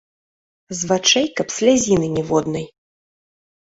З 0.79 0.89
вачэй 0.93 1.27
каб 1.41 1.47
слязіны 1.59 2.13
ніводнай. 2.19 2.71